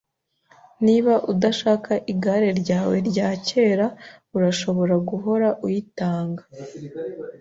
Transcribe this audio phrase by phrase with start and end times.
[0.85, 3.87] Niba udashaka igare ryawe rya kera,
[4.35, 6.43] urashobora guhora uyitanga.